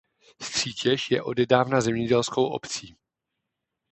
Střítež 0.41 1.11
je 1.11 1.23
odedávna 1.23 1.81
zemědělskou 1.81 2.45
obcí. 2.45 2.97